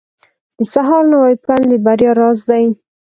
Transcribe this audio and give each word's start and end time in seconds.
•د 0.57 0.59
سهار 0.73 1.03
نوی 1.13 1.33
پیل 1.45 1.63
د 1.71 1.73
بریا 1.85 2.11
راز 2.19 2.39
دی. 2.49 2.65